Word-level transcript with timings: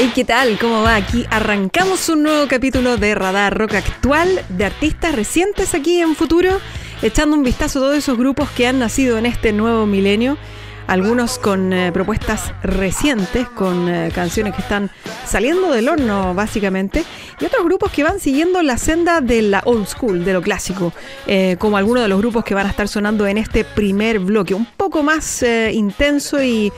Hey, 0.00 0.12
¿qué 0.14 0.24
tal? 0.24 0.60
¿Cómo 0.60 0.82
va? 0.82 0.94
Aquí 0.94 1.26
arrancamos 1.28 2.08
un 2.08 2.22
nuevo 2.22 2.46
capítulo 2.46 2.98
de 2.98 3.16
Radar 3.16 3.58
Rock 3.58 3.74
actual 3.74 4.44
de 4.48 4.64
artistas 4.64 5.12
recientes 5.12 5.74
aquí 5.74 6.00
en 6.00 6.14
Futuro, 6.14 6.60
echando 7.02 7.34
un 7.34 7.42
vistazo 7.42 7.80
a 7.80 7.82
todos 7.82 7.96
esos 7.96 8.16
grupos 8.16 8.48
que 8.50 8.68
han 8.68 8.78
nacido 8.78 9.18
en 9.18 9.26
este 9.26 9.52
nuevo 9.52 9.86
milenio, 9.86 10.38
algunos 10.86 11.40
con 11.40 11.72
eh, 11.72 11.90
propuestas 11.90 12.52
recientes, 12.62 13.48
con 13.48 13.88
eh, 13.88 14.12
canciones 14.14 14.54
que 14.54 14.62
están 14.62 14.88
saliendo 15.26 15.72
del 15.72 15.88
horno 15.88 16.32
básicamente, 16.32 17.02
y 17.40 17.44
otros 17.44 17.64
grupos 17.64 17.90
que 17.90 18.04
van 18.04 18.20
siguiendo 18.20 18.62
la 18.62 18.78
senda 18.78 19.20
de 19.20 19.42
la 19.42 19.62
old 19.64 19.88
school, 19.88 20.24
de 20.24 20.32
lo 20.32 20.42
clásico, 20.42 20.92
eh, 21.26 21.56
como 21.58 21.76
algunos 21.76 22.04
de 22.04 22.08
los 22.08 22.20
grupos 22.20 22.44
que 22.44 22.54
van 22.54 22.68
a 22.68 22.70
estar 22.70 22.86
sonando 22.86 23.26
en 23.26 23.36
este 23.36 23.64
primer 23.64 24.20
bloque, 24.20 24.54
un 24.54 24.64
poco 24.64 25.02
más 25.02 25.44
intenso 25.72 26.40
y 26.40 26.72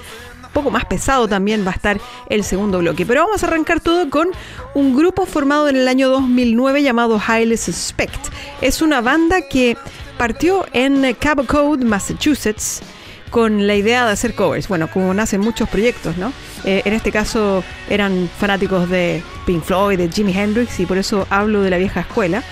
poco 0.52 0.70
más 0.70 0.84
pesado 0.84 1.28
también 1.28 1.64
va 1.66 1.70
a 1.70 1.74
estar 1.74 2.00
el 2.28 2.44
segundo 2.44 2.78
bloque. 2.78 3.06
Pero 3.06 3.24
vamos 3.24 3.42
a 3.42 3.46
arrancar 3.46 3.80
todo 3.80 4.08
con 4.10 4.28
un 4.74 4.96
grupo 4.96 5.26
formado 5.26 5.68
en 5.68 5.76
el 5.76 5.88
año 5.88 6.08
2009 6.08 6.82
llamado 6.82 7.20
Highly 7.20 7.56
Suspect. 7.56 8.28
Es 8.60 8.82
una 8.82 9.00
banda 9.00 9.42
que 9.48 9.76
partió 10.18 10.66
en 10.72 11.14
Cabo 11.14 11.44
Code, 11.46 11.84
Massachusetts 11.84 12.82
con 13.30 13.66
la 13.66 13.74
idea 13.74 14.04
de 14.04 14.12
hacer 14.12 14.34
covers. 14.34 14.68
Bueno, 14.68 14.90
como 14.90 15.14
nacen 15.14 15.40
muchos 15.40 15.68
proyectos, 15.68 16.16
¿no? 16.16 16.32
Eh, 16.64 16.82
en 16.84 16.92
este 16.92 17.10
caso 17.10 17.64
eran 17.88 18.28
fanáticos 18.38 18.88
de 18.90 19.22
Pink 19.46 19.62
Floyd, 19.62 19.98
de 19.98 20.08
Jimi 20.10 20.36
Hendrix 20.36 20.78
y 20.80 20.86
por 20.86 20.98
eso 20.98 21.26
hablo 21.30 21.62
de 21.62 21.70
la 21.70 21.78
vieja 21.78 22.00
escuela. 22.00 22.42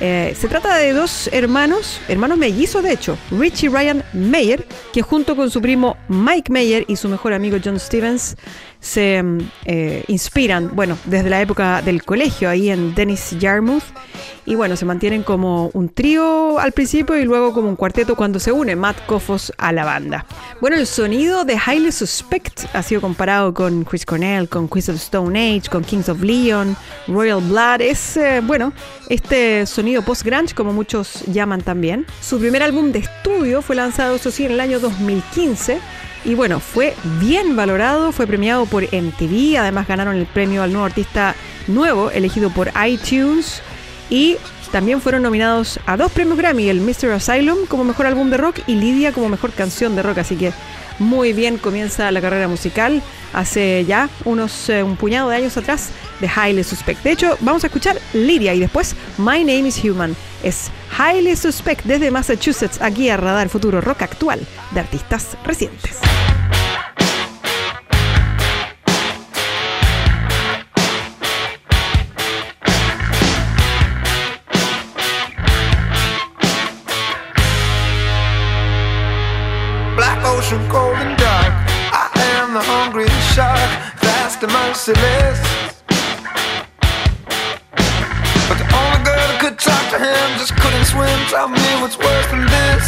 Eh, 0.00 0.34
se 0.38 0.48
trata 0.48 0.76
de 0.76 0.92
dos 0.92 1.28
hermanos, 1.32 2.00
hermanos 2.08 2.36
mellizos 2.36 2.82
de 2.82 2.92
hecho, 2.92 3.16
Richie 3.30 3.70
Ryan 3.70 4.04
Mayer, 4.12 4.66
que 4.92 5.00
junto 5.00 5.34
con 5.34 5.50
su 5.50 5.62
primo 5.62 5.96
Mike 6.08 6.52
Mayer 6.52 6.84
y 6.86 6.96
su 6.96 7.08
mejor 7.08 7.32
amigo 7.32 7.56
John 7.64 7.80
Stevens 7.80 8.36
se 8.78 9.22
mm, 9.22 9.38
eh, 9.64 10.04
inspiran, 10.08 10.76
bueno, 10.76 10.98
desde 11.06 11.30
la 11.30 11.40
época 11.40 11.80
del 11.80 12.02
colegio 12.04 12.50
ahí 12.50 12.68
en 12.68 12.94
Dennis 12.94 13.36
Yarmouth 13.38 13.84
y 14.46 14.54
bueno, 14.54 14.76
se 14.76 14.84
mantienen 14.84 15.24
como 15.24 15.70
un 15.74 15.88
trío 15.88 16.58
al 16.60 16.72
principio 16.72 17.18
y 17.18 17.24
luego 17.24 17.52
como 17.52 17.68
un 17.68 17.76
cuarteto 17.76 18.14
cuando 18.14 18.38
se 18.38 18.52
une 18.52 18.76
Matt 18.76 19.04
Kofos 19.06 19.52
a 19.58 19.72
la 19.72 19.84
banda. 19.84 20.24
Bueno, 20.60 20.76
el 20.76 20.86
sonido 20.86 21.44
de 21.44 21.54
Highly 21.54 21.90
Suspect 21.90 22.64
ha 22.72 22.82
sido 22.82 23.00
comparado 23.00 23.52
con 23.52 23.84
Chris 23.84 24.06
Cornell, 24.06 24.48
con 24.48 24.68
Queens 24.68 24.88
of 24.88 24.96
Stone 24.96 25.38
Age, 25.38 25.68
con 25.68 25.82
Kings 25.82 26.08
of 26.08 26.22
Leon, 26.22 26.76
Royal 27.08 27.40
Blood. 27.42 27.80
Es, 27.80 28.16
eh, 28.16 28.40
bueno, 28.42 28.72
este 29.08 29.66
sonido 29.66 30.02
post-grunge 30.02 30.54
como 30.54 30.72
muchos 30.72 31.24
llaman 31.26 31.62
también. 31.62 32.06
Su 32.22 32.38
primer 32.38 32.62
álbum 32.62 32.92
de 32.92 33.00
estudio 33.00 33.62
fue 33.62 33.74
lanzado, 33.74 34.14
eso 34.14 34.30
sí, 34.30 34.44
en 34.46 34.52
el 34.52 34.60
año 34.60 34.78
2015 34.78 35.80
y 36.24 36.34
bueno, 36.34 36.58
fue 36.58 36.94
bien 37.20 37.54
valorado, 37.54 38.10
fue 38.10 38.26
premiado 38.26 38.66
por 38.66 38.82
MTV, 38.82 39.58
además 39.58 39.86
ganaron 39.86 40.16
el 40.16 40.26
premio 40.26 40.62
al 40.62 40.72
nuevo 40.72 40.86
artista 40.86 41.36
nuevo 41.68 42.10
elegido 42.10 42.50
por 42.50 42.70
iTunes 42.84 43.62
y 44.10 44.36
también 44.72 45.00
fueron 45.00 45.22
nominados 45.22 45.80
a 45.86 45.96
dos 45.96 46.12
premios 46.12 46.38
Grammy, 46.38 46.68
el 46.68 46.80
Mr. 46.80 47.12
Asylum 47.12 47.66
como 47.66 47.84
mejor 47.84 48.06
álbum 48.06 48.30
de 48.30 48.36
rock 48.36 48.60
y 48.66 48.74
Lydia 48.74 49.12
como 49.12 49.28
mejor 49.28 49.52
canción 49.52 49.96
de 49.96 50.02
rock, 50.02 50.18
así 50.18 50.36
que 50.36 50.52
muy 50.98 51.32
bien 51.32 51.58
comienza 51.58 52.10
la 52.10 52.20
carrera 52.20 52.48
musical 52.48 53.02
hace 53.32 53.84
ya 53.86 54.08
unos 54.24 54.68
eh, 54.70 54.82
un 54.82 54.96
puñado 54.96 55.28
de 55.28 55.36
años 55.36 55.56
atrás 55.56 55.90
de 56.20 56.26
Highly 56.26 56.64
Suspect. 56.64 57.02
De 57.02 57.12
hecho, 57.12 57.36
vamos 57.40 57.64
a 57.64 57.66
escuchar 57.66 57.98
Lydia 58.14 58.54
y 58.54 58.60
después 58.60 58.96
My 59.18 59.40
Name 59.40 59.68
is 59.68 59.82
Human. 59.84 60.16
Es 60.42 60.70
Highly 60.98 61.36
Suspect 61.36 61.84
desde 61.84 62.10
Massachusetts 62.10 62.80
aquí 62.80 63.10
a 63.10 63.16
Radar 63.16 63.48
Futuro 63.48 63.80
Rock 63.80 64.02
actual 64.02 64.40
de 64.72 64.80
artistas 64.80 65.36
recientes. 65.44 65.98
Ocean 80.46 80.70
cold 80.70 80.94
and 80.94 81.18
dark. 81.18 81.52
I 81.90 82.06
am 82.38 82.54
the 82.54 82.62
hungry 82.62 83.08
shark, 83.34 83.70
fast 83.98 84.42
and 84.44 84.52
merciless. 84.52 85.38
But 88.46 88.54
the 88.62 88.68
only 88.70 89.00
girl 89.02 89.26
that 89.26 89.38
could 89.42 89.58
talk 89.58 89.84
to 89.90 89.98
him 89.98 90.26
just 90.38 90.54
couldn't 90.54 90.86
swim. 90.86 91.18
Tell 91.26 91.48
me 91.48 91.66
what's 91.82 91.98
worse 91.98 92.28
than 92.30 92.46
this. 92.46 92.84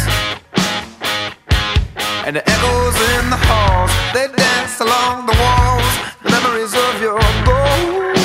And 2.23 2.39
the 2.39 2.43
echoes 2.47 2.95
in 3.19 3.27
the 3.27 3.41
halls, 3.51 3.91
they 4.15 4.31
dance 4.31 4.79
along 4.79 5.27
the 5.27 5.35
walls. 5.35 5.93
The 6.23 6.31
memories 6.31 6.71
of 6.71 6.93
your 7.03 7.19
ghost. 7.43 8.23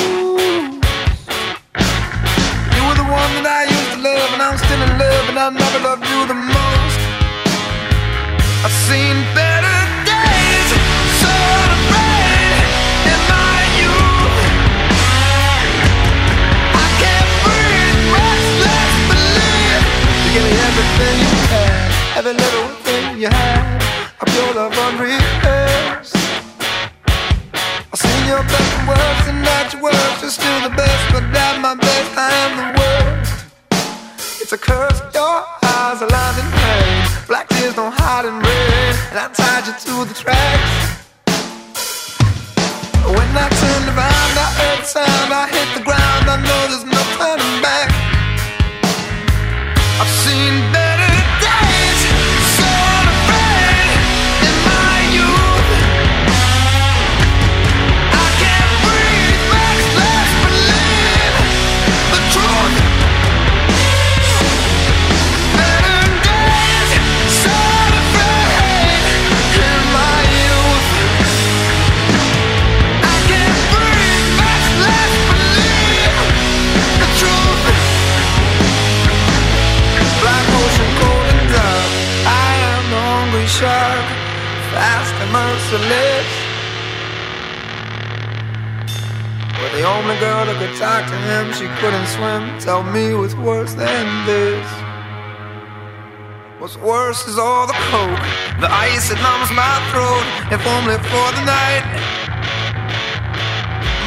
You 2.71 2.81
were 2.87 2.97
the 3.03 3.09
one 3.11 3.31
that 3.43 3.47
I 3.51 3.67
used 3.67 3.91
to 3.95 3.99
love, 3.99 4.29
and 4.31 4.41
I'm 4.47 4.55
still 4.55 4.79
in 4.79 4.91
love, 4.95 5.25
and 5.27 5.37
I 5.43 5.49
never 5.51 5.79
loved 5.83 6.07
you 6.07 6.23
the 6.23 6.39
most. 6.39 7.04
Every 22.25 22.33
little 22.33 22.67
thing 22.83 23.19
you 23.19 23.27
I 23.27 23.27
I 23.27 23.29
had. 23.29 23.83
Of 24.21 24.33
your 24.33 24.53
love 24.55 24.73
unrehearsed. 24.87 26.15
I've 27.93 27.99
seen 27.99 28.25
your 28.25 28.41
best 28.41 28.87
and 29.27 29.43
not 29.43 29.73
your. 29.79 30.21
You're 30.23 30.31
still 30.31 30.61
the 30.67 30.75
best, 30.75 31.13
but 31.13 31.21
my 31.61 31.75
best, 31.75 32.17
I 32.17 32.29
am 32.45 32.51
the 32.57 32.67
worst. 32.79 34.41
It's 34.41 34.53
a 34.53 34.57
curse, 34.57 34.99
your 35.13 35.45
eyes 35.63 36.01
are 36.01 36.09
lined 36.09 36.39
in 36.39 36.51
pain. 36.51 37.04
Black 37.27 37.49
tears 37.49 37.73
don't 37.73 37.91
hide 37.91 38.25
in 38.25 38.37
rain, 38.37 38.93
and 39.09 39.17
I 39.17 39.27
tied 39.33 39.65
you 39.65 39.73
to 39.73 40.05
the 40.05 40.13
tracks. 40.13 41.01
When 43.01 43.29
I 43.33 43.49
turned 43.49 43.89
around, 43.89 44.33
I 44.37 44.49
heard 44.61 44.79
the 44.81 44.85
sound, 44.85 45.33
I 45.33 45.49
hit 45.49 45.67
the 45.73 45.83
ground. 45.83 46.29
I 46.29 46.37
know 46.37 46.61
there's 46.69 46.84
Only 90.15 90.27
girl 90.27 90.45
that 90.45 90.55
could 90.63 90.77
talk 90.79 91.03
to 91.11 91.17
him, 91.27 91.51
she 91.51 91.67
couldn't 91.83 92.07
swim. 92.07 92.47
Tell 92.63 92.83
me 92.83 93.11
what's 93.11 93.35
worse 93.35 93.73
than 93.73 94.07
this. 94.23 94.63
What's 96.55 96.77
worse 96.77 97.27
is 97.27 97.37
all 97.37 97.67
the 97.67 97.75
coke, 97.91 98.23
the 98.63 98.71
ice 98.71 99.11
that 99.11 99.19
numbs 99.19 99.51
my 99.51 99.75
throat, 99.91 100.23
if 100.55 100.63
only 100.63 100.95
for 101.11 101.27
the 101.35 101.43
night. 101.43 101.83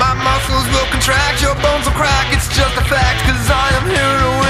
My 0.00 0.16
muscles 0.16 0.64
will 0.72 0.88
contract, 0.88 1.44
your 1.44 1.52
bones 1.60 1.84
will 1.84 1.98
crack, 2.00 2.32
it's 2.32 2.48
just 2.56 2.72
a 2.80 2.84
fact, 2.88 3.20
cause 3.28 3.44
I 3.52 3.68
am 3.76 3.84
here 3.84 4.00
to 4.00 4.30
win 4.40 4.47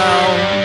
tchau. 0.00 0.59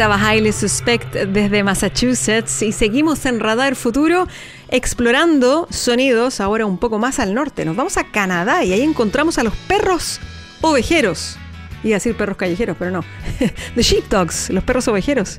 estaba 0.00 0.34
Highly 0.34 0.50
Suspect 0.50 1.14
desde 1.14 1.62
Massachusetts 1.62 2.62
y 2.62 2.72
seguimos 2.72 3.26
en 3.26 3.38
Radar 3.38 3.76
Futuro 3.76 4.26
explorando 4.70 5.68
sonidos 5.68 6.40
ahora 6.40 6.64
un 6.64 6.78
poco 6.78 6.98
más 6.98 7.18
al 7.18 7.34
norte. 7.34 7.66
Nos 7.66 7.76
vamos 7.76 7.98
a 7.98 8.04
Canadá 8.04 8.64
y 8.64 8.72
ahí 8.72 8.80
encontramos 8.80 9.36
a 9.36 9.42
los 9.42 9.54
perros 9.68 10.18
ovejeros. 10.62 11.36
Iba 11.84 11.96
a 11.96 11.98
decir 11.98 12.16
perros 12.16 12.38
callejeros, 12.38 12.78
pero 12.78 12.90
no. 12.90 13.04
The 13.74 13.82
Sheepdogs, 13.82 14.48
los 14.48 14.64
perros 14.64 14.88
ovejeros. 14.88 15.38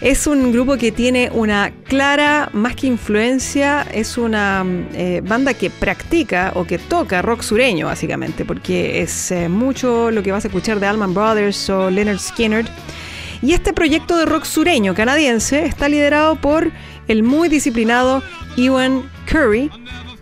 Es 0.00 0.28
un 0.28 0.52
grupo 0.52 0.76
que 0.76 0.92
tiene 0.92 1.30
una 1.32 1.72
clara, 1.82 2.50
más 2.52 2.76
que 2.76 2.86
influencia, 2.86 3.82
es 3.92 4.16
una 4.16 4.64
eh, 4.94 5.22
banda 5.24 5.54
que 5.54 5.70
practica 5.70 6.52
o 6.54 6.64
que 6.64 6.78
toca 6.78 7.20
rock 7.20 7.42
sureño, 7.42 7.86
básicamente, 7.86 8.44
porque 8.44 9.02
es 9.02 9.32
eh, 9.32 9.48
mucho 9.48 10.12
lo 10.12 10.22
que 10.22 10.30
vas 10.30 10.44
a 10.44 10.48
escuchar 10.48 10.78
de 10.78 10.86
Allman 10.86 11.14
Brothers 11.14 11.68
o 11.68 11.90
Leonard 11.90 12.20
Skinner. 12.20 12.64
Y 13.42 13.54
este 13.54 13.72
proyecto 13.72 14.16
de 14.16 14.24
rock 14.24 14.44
sureño 14.44 14.94
canadiense 14.94 15.66
está 15.66 15.88
liderado 15.88 16.36
por 16.36 16.70
el 17.08 17.24
muy 17.24 17.48
disciplinado 17.48 18.22
Ewan 18.56 19.10
Curry, 19.26 19.68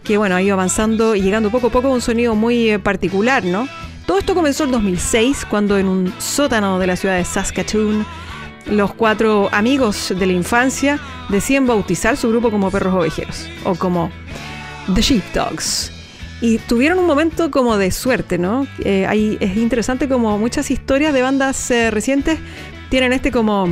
que 0.02 0.16
bueno, 0.16 0.36
ha 0.36 0.42
ido 0.42 0.54
avanzando 0.54 1.14
y 1.14 1.20
llegando 1.20 1.50
poco 1.50 1.66
a 1.66 1.70
poco 1.70 1.88
a 1.88 1.90
un 1.90 2.00
sonido 2.00 2.34
muy 2.34 2.70
eh, 2.70 2.78
particular, 2.78 3.44
¿no? 3.44 3.68
Todo 4.06 4.18
esto 4.18 4.34
comenzó 4.34 4.64
en 4.64 4.70
2006, 4.72 5.44
cuando 5.50 5.76
en 5.76 5.86
un 5.86 6.12
sótano 6.18 6.78
de 6.78 6.86
la 6.86 6.96
ciudad 6.96 7.16
de 7.18 7.24
Saskatoon, 7.24 8.06
los 8.66 8.94
cuatro 8.94 9.50
amigos 9.52 10.14
de 10.18 10.26
la 10.26 10.32
infancia 10.32 10.98
deciden 11.28 11.66
bautizar 11.66 12.16
su 12.16 12.30
grupo 12.30 12.50
como 12.50 12.70
perros 12.70 12.94
ovejeros, 12.94 13.48
o 13.64 13.74
como 13.74 14.10
The 14.94 15.02
Sheepdogs. 15.02 15.92
Y 16.40 16.56
tuvieron 16.56 16.98
un 16.98 17.06
momento 17.06 17.50
como 17.50 17.76
de 17.76 17.90
suerte, 17.90 18.38
¿no? 18.38 18.66
Eh, 18.82 19.04
hay, 19.06 19.36
es 19.40 19.58
interesante 19.58 20.08
como 20.08 20.38
muchas 20.38 20.70
historias 20.70 21.12
de 21.12 21.20
bandas 21.20 21.70
eh, 21.70 21.90
recientes 21.90 22.38
tienen 22.90 23.12
este 23.12 23.30
como 23.30 23.68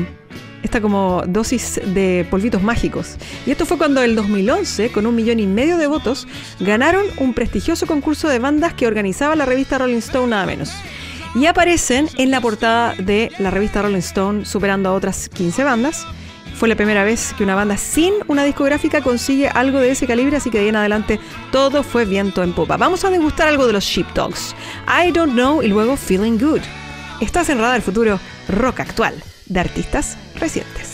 esta 0.63 0.81
como 0.81 1.23
dosis 1.27 1.81
de 1.85 2.27
polvitos 2.31 2.63
mágicos. 2.63 3.17
Y 3.47 3.51
esto 3.51 3.67
fue 3.67 3.79
cuando 3.79 4.03
el 4.03 4.15
2011, 4.17 4.91
con 4.91 5.07
un 5.07 5.15
millón 5.15 5.41
y 5.41 5.47
medio 5.47 5.77
de 5.77 5.87
votos, 5.87 6.27
ganaron 6.61 7.05
un 7.19 7.35
prestigioso 7.35 7.87
concurso 7.87 8.29
de 8.29 8.39
bandas 8.39 8.75
que 8.75 8.87
organizaba 8.87 9.37
la 9.37 9.47
revista 9.47 9.79
Rolling 9.79 9.99
Stone 9.99 10.29
nada 10.29 10.47
menos. 10.47 10.73
Y 11.35 11.47
aparecen 11.47 12.09
en 12.17 12.31
la 12.31 12.41
portada 12.41 12.95
de 12.95 13.31
la 13.39 13.51
revista 13.51 13.83
Rolling 13.83 13.99
Stone, 13.99 14.45
superando 14.45 14.89
a 14.89 14.95
otras 14.95 15.29
15 15.29 15.63
bandas. 15.63 16.07
Fue 16.55 16.69
la 16.69 16.75
primera 16.75 17.05
vez 17.05 17.35
que 17.39 17.45
una 17.45 17.55
banda 17.55 17.77
sin 17.77 18.15
una 18.27 18.43
discográfica 18.43 19.01
consigue 19.01 19.49
algo 19.49 19.79
de 19.79 19.93
ese 19.93 20.09
calibre, 20.09 20.39
así 20.39 20.51
que 20.51 20.59
de 20.59 20.65
ahí 20.65 20.69
en 20.71 20.77
adelante 20.77 21.21
todo 21.53 21.85
fue 21.85 22.05
viento 22.05 22.43
en 22.43 22.53
popa. 22.53 22.77
Vamos 22.77 23.05
a 23.05 23.11
degustar 23.11 23.47
algo 23.47 23.67
de 23.69 23.75
los 23.75 23.85
Sheepdogs. 23.85 24.57
I 24.89 25.13
Don't 25.13 25.35
Know 25.35 25.63
y 25.63 25.69
luego 25.69 25.97
Feeling 25.97 26.39
Good. 26.39 26.63
Estás 27.21 27.49
en 27.49 27.59
Radar 27.59 27.83
Futuro, 27.83 28.21
rock 28.49 28.79
actual, 28.79 29.15
de 29.47 29.59
artistas 29.59 30.17
recientes. 30.37 30.93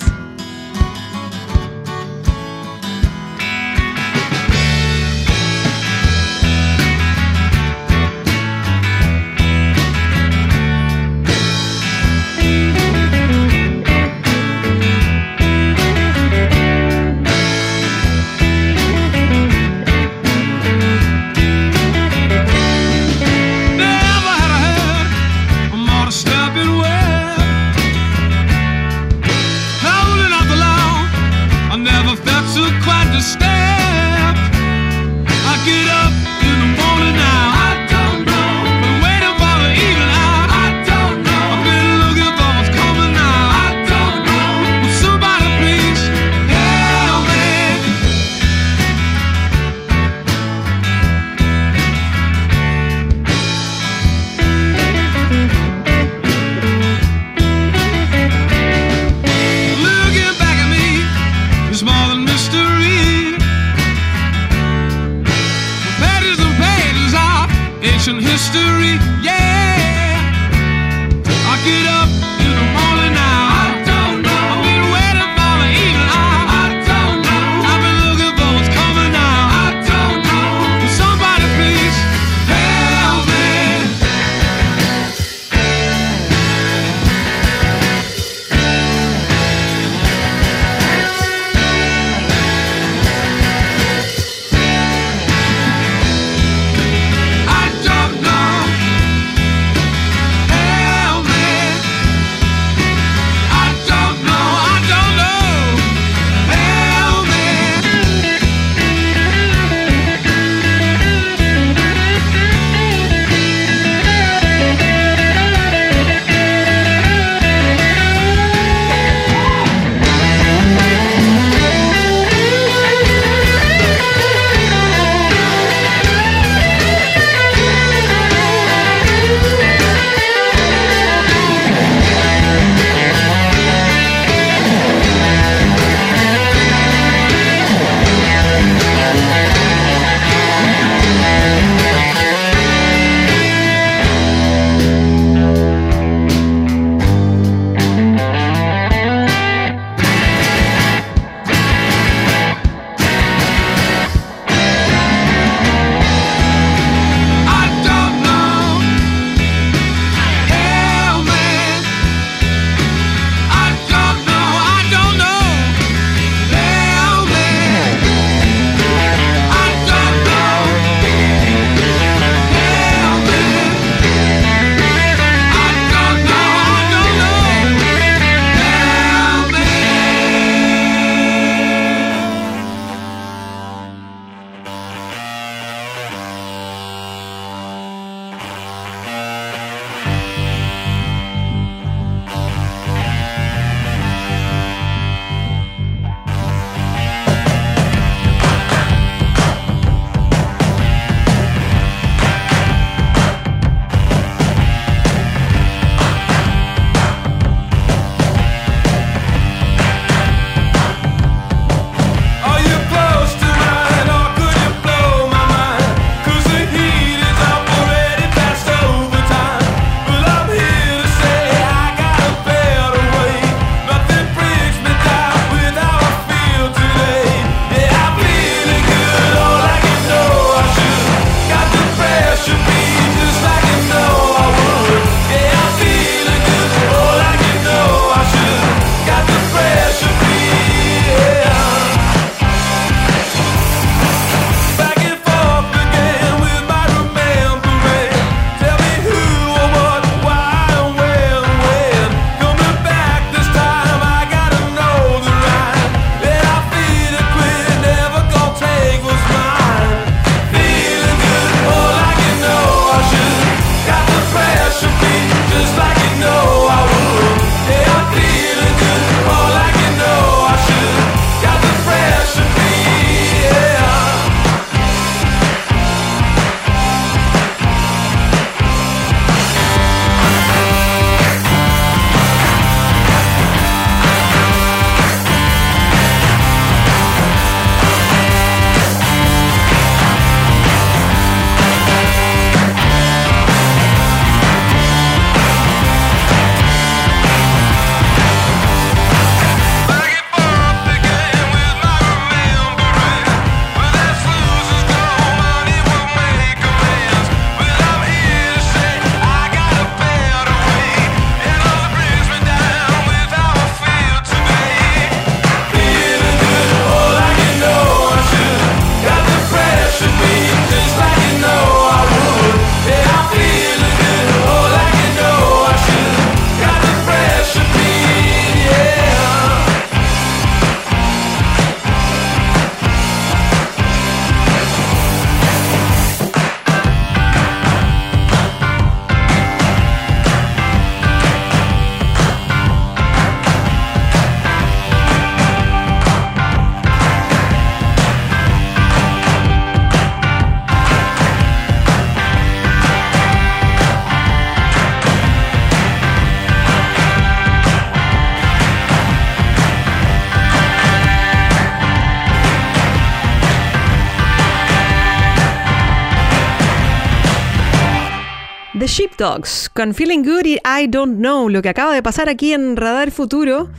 Con 369.17 369.95
Feeling 369.95 370.25
Good 370.25 370.45
y 370.45 370.55
I 370.65 370.89
Don't 370.89 371.19
Know, 371.19 371.49
lo 371.49 371.63
que 371.63 371.69
acaba 371.69 371.95
de 371.95 372.03
pasar 372.03 372.29
aquí 372.29 372.53
en 372.53 372.77
Radar 372.77 373.13
Futuro. 373.13 373.71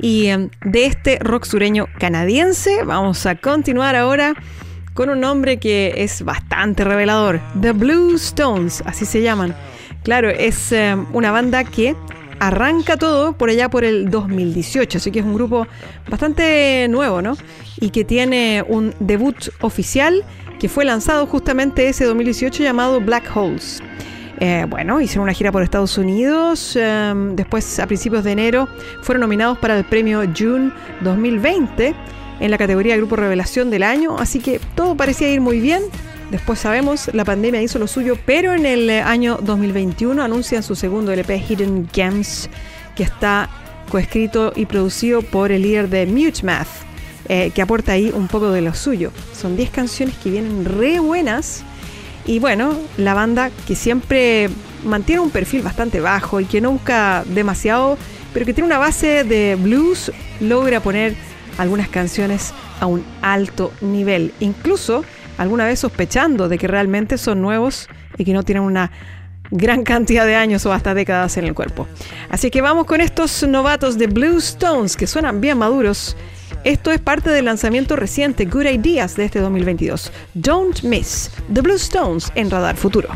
Y 0.00 0.28
em, 0.28 0.48
de 0.64 0.86
este 0.86 1.18
rock 1.18 1.44
sureño 1.44 1.88
canadiense, 1.98 2.84
vamos 2.84 3.26
a 3.26 3.34
continuar 3.34 3.96
ahora 3.96 4.32
con 4.94 5.10
un 5.10 5.20
nombre 5.20 5.58
que 5.58 5.92
es 5.98 6.22
bastante 6.22 6.84
revelador: 6.84 7.38
The 7.60 7.72
Blue 7.72 8.14
Stones, 8.14 8.82
así 8.86 9.04
se 9.04 9.20
llaman. 9.20 9.54
Claro, 10.04 10.30
es 10.30 10.72
em, 10.72 11.04
una 11.12 11.32
banda 11.32 11.64
que 11.64 11.94
arranca 12.40 12.96
todo 12.96 13.34
por 13.34 13.50
allá 13.50 13.68
por 13.68 13.84
el 13.84 14.08
2018, 14.08 14.96
así 14.96 15.10
que 15.10 15.18
es 15.18 15.24
un 15.26 15.34
grupo 15.34 15.66
bastante 16.08 16.86
nuevo, 16.88 17.20
¿no? 17.20 17.36
Y 17.78 17.90
que 17.90 18.04
tiene 18.04 18.64
un 18.66 18.94
debut 19.00 19.50
oficial 19.60 20.24
que 20.58 20.70
fue 20.70 20.86
lanzado 20.86 21.26
justamente 21.26 21.90
ese 21.90 22.06
2018 22.06 22.62
llamado 22.62 23.02
Black 23.02 23.30
Holes. 23.36 23.82
Eh, 24.40 24.66
bueno, 24.68 25.00
hicieron 25.00 25.24
una 25.24 25.32
gira 25.32 25.50
por 25.50 25.62
Estados 25.62 25.98
Unidos. 25.98 26.76
Em, 26.76 27.34
después, 27.34 27.78
a 27.80 27.86
principios 27.86 28.22
de 28.24 28.32
enero, 28.32 28.68
fueron 29.02 29.22
nominados 29.22 29.58
para 29.58 29.76
el 29.76 29.84
premio 29.84 30.22
June 30.36 30.70
2020 31.00 31.94
en 32.40 32.50
la 32.50 32.58
categoría 32.58 32.96
Grupo 32.96 33.16
Revelación 33.16 33.70
del 33.70 33.82
Año. 33.82 34.16
Así 34.18 34.38
que 34.38 34.60
todo 34.76 34.96
parecía 34.96 35.28
ir 35.28 35.40
muy 35.40 35.60
bien. 35.60 35.82
Después 36.30 36.58
sabemos, 36.58 37.10
la 37.14 37.24
pandemia 37.24 37.62
hizo 37.62 37.78
lo 37.78 37.86
suyo, 37.86 38.16
pero 38.26 38.52
en 38.52 38.66
el 38.66 38.90
año 38.90 39.38
2021 39.42 40.22
anuncian 40.22 40.62
su 40.62 40.74
segundo 40.74 41.10
LP 41.10 41.38
Hidden 41.38 41.88
Gems, 41.92 42.50
que 42.94 43.02
está 43.02 43.48
coescrito 43.88 44.52
y 44.54 44.66
producido 44.66 45.22
por 45.22 45.50
el 45.50 45.62
líder 45.62 45.88
de 45.88 46.06
Mute 46.06 46.42
Math, 46.44 46.68
eh, 47.28 47.50
que 47.54 47.62
aporta 47.62 47.92
ahí 47.92 48.12
un 48.14 48.28
poco 48.28 48.50
de 48.50 48.60
lo 48.60 48.74
suyo. 48.74 49.10
Son 49.32 49.56
10 49.56 49.70
canciones 49.70 50.16
que 50.18 50.30
vienen 50.30 50.66
re 50.66 51.00
buenas 51.00 51.64
y 52.28 52.40
bueno, 52.40 52.76
la 52.98 53.14
banda 53.14 53.50
que 53.66 53.74
siempre 53.74 54.50
mantiene 54.84 55.20
un 55.20 55.30
perfil 55.30 55.62
bastante 55.62 55.98
bajo 55.98 56.40
y 56.40 56.44
que 56.44 56.60
no 56.60 56.70
busca 56.70 57.24
demasiado, 57.26 57.96
pero 58.34 58.44
que 58.44 58.52
tiene 58.52 58.66
una 58.66 58.76
base 58.76 59.24
de 59.24 59.56
blues, 59.56 60.12
logra 60.38 60.80
poner 60.80 61.14
algunas 61.56 61.88
canciones 61.88 62.52
a 62.80 62.86
un 62.86 63.02
alto 63.22 63.72
nivel, 63.80 64.34
incluso 64.40 65.06
alguna 65.38 65.64
vez 65.64 65.78
sospechando 65.78 66.50
de 66.50 66.58
que 66.58 66.68
realmente 66.68 67.16
son 67.16 67.40
nuevos 67.40 67.88
y 68.18 68.26
que 68.26 68.34
no 68.34 68.42
tienen 68.42 68.62
una 68.62 68.92
gran 69.50 69.82
cantidad 69.82 70.26
de 70.26 70.36
años 70.36 70.66
o 70.66 70.72
hasta 70.74 70.92
décadas 70.92 71.38
en 71.38 71.46
el 71.46 71.54
cuerpo. 71.54 71.88
Así 72.28 72.50
que 72.50 72.60
vamos 72.60 72.84
con 72.84 73.00
estos 73.00 73.42
novatos 73.48 73.96
de 73.96 74.06
Blue 74.06 74.36
Stones 74.36 74.98
que 74.98 75.06
suenan 75.06 75.40
bien 75.40 75.56
maduros 75.56 76.14
esto 76.64 76.90
es 76.90 77.00
parte 77.00 77.30
del 77.30 77.44
lanzamiento 77.44 77.96
reciente 77.96 78.44
Good 78.44 78.66
Ideas 78.66 79.16
de 79.16 79.24
este 79.24 79.40
2022. 79.40 80.12
Don't 80.34 80.82
Miss 80.82 81.30
The 81.52 81.60
Blue 81.60 81.76
Stones 81.76 82.30
en 82.34 82.50
Radar 82.50 82.76
Futuro. 82.76 83.08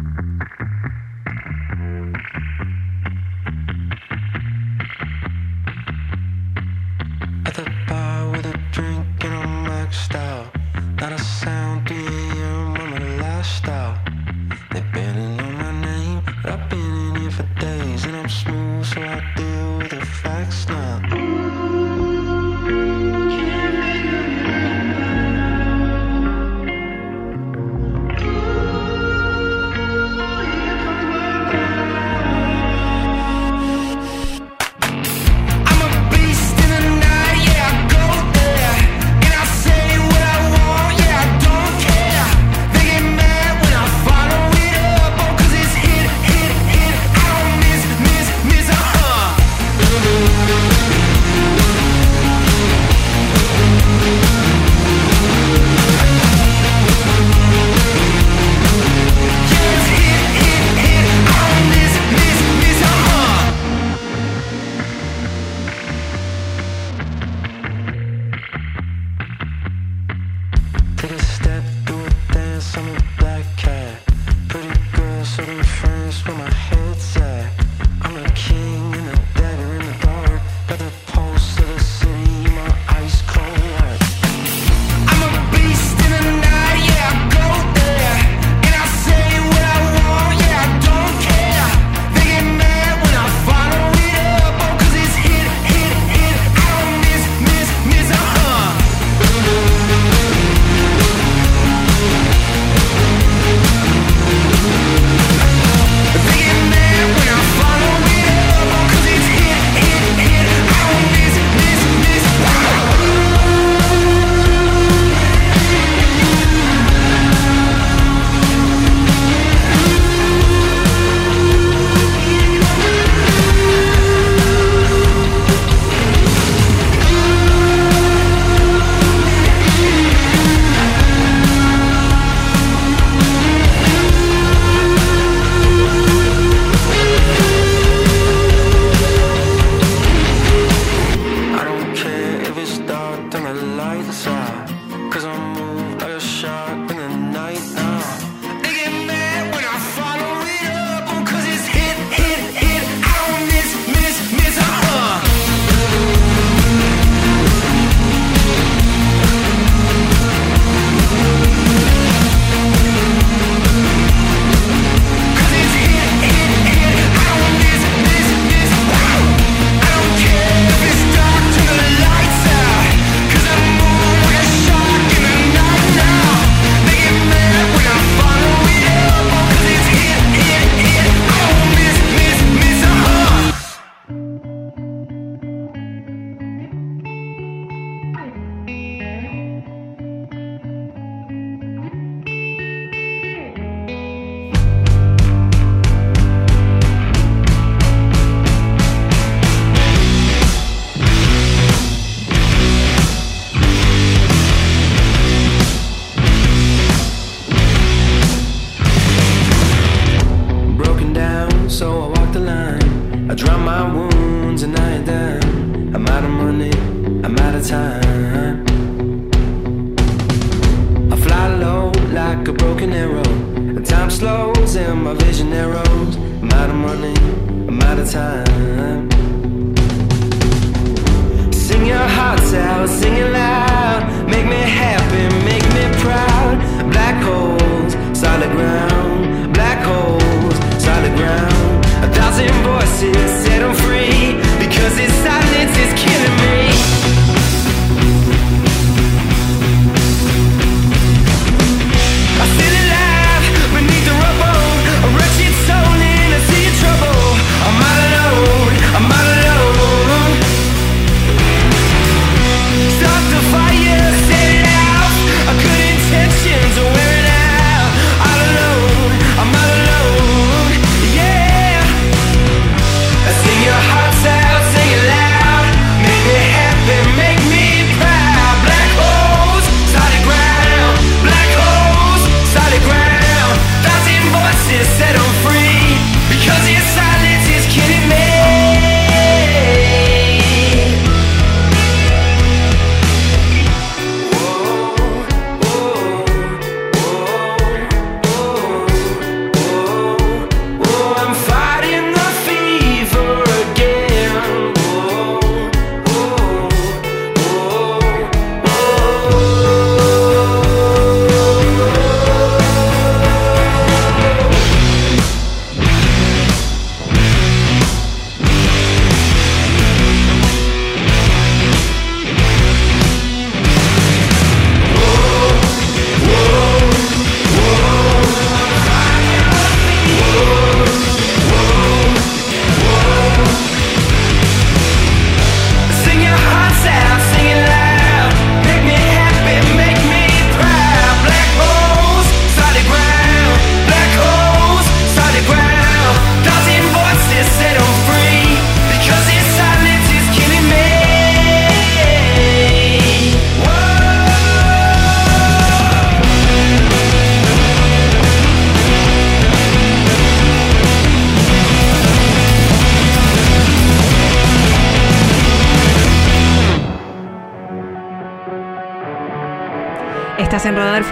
Happy, 234.73 235.25
make 235.45 235.67
me 235.77 235.85
proud. 236.05 236.57
Black 236.93 237.17
holes, 237.23 237.93
solid 238.19 238.51
ground. 238.53 239.53
Black 239.55 239.81
holes, 239.85 240.57
solid 240.83 241.15
ground. 241.21 241.87
A 242.07 242.09
thousand 242.17 242.53
voices 242.73 243.29
set 243.45 243.61
'em 243.63 243.75
free. 243.85 244.41
Because 244.65 244.93
this 245.01 245.13
silence 245.27 245.75
is 245.85 245.93
killing 246.01 246.12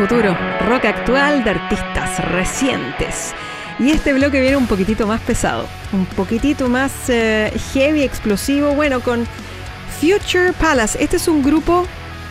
Futuro, 0.01 0.35
rock 0.61 0.87
actual 0.87 1.45
de 1.45 1.51
artistas 1.51 2.25
recientes. 2.31 3.35
Y 3.79 3.91
este 3.91 4.15
bloque 4.15 4.41
viene 4.41 4.57
un 4.57 4.67
poquitito 4.67 5.07
más 5.07 5.21
pesado, 5.21 5.67
un 5.93 6.07
poquitito 6.07 6.71
más 6.71 6.91
eh, 7.11 7.53
heavy, 7.75 8.03
explosivo, 8.03 8.75
bueno, 8.75 9.01
con 9.01 9.27
Future 10.01 10.55
Palace. 10.55 11.05
Este 11.05 11.19
es 11.19 11.29
un 11.29 11.43
grupo 11.43 11.87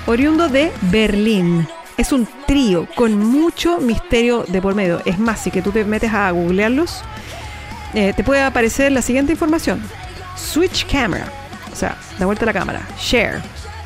oriundo 0.07 0.49
de 0.49 0.71
Berlín. 0.89 1.67
Es 1.95 2.11
un 2.11 2.27
trío 2.47 2.87
con 2.95 3.19
mucho 3.19 3.77
misterio 3.77 4.45
de 4.47 4.63
por 4.63 4.73
medio. 4.73 5.03
Es 5.05 5.19
más, 5.19 5.39
si 5.39 5.51
que 5.51 5.61
tú 5.61 5.71
te 5.71 5.85
metes 5.85 6.11
a 6.11 6.31
googlearlos, 6.31 7.03
eh, 7.93 8.13
te 8.15 8.23
puede 8.23 8.41
aparecer 8.41 8.91
la 8.91 9.03
siguiente 9.03 9.33
información. 9.33 9.79
Switch 10.35 10.87
camera, 10.91 11.31
o 11.71 11.75
sea, 11.75 11.95
da 12.17 12.25
vuelta 12.25 12.47
la 12.47 12.53
cámara. 12.53 12.81
Share, 12.99 13.39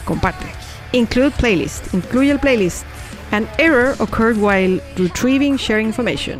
comparte. 0.06 0.46
Include 0.94 1.32
playlist, 1.32 1.94
incluye 1.94 2.32
el 2.32 2.40
playlist. 2.40 2.86
An 3.34 3.50
error 3.58 3.96
occurred 4.00 4.38
while 4.38 4.80
retrieving 4.96 5.58
sharing 5.58 5.88
information. 5.88 6.38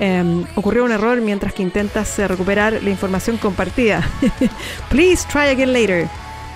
Em, 0.00 0.44
ocurrió 0.56 0.84
un 0.84 0.90
error 0.90 1.20
mientras 1.20 1.54
que 1.54 1.62
intentas 1.62 2.18
recuperar 2.18 2.82
la 2.82 2.90
información 2.90 3.36
compartida. 3.36 4.02
Please 4.90 5.24
try 5.30 5.50
again 5.50 5.72
later. 5.72 6.08